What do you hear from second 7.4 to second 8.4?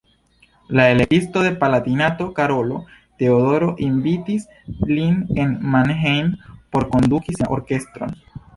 sian orkestron.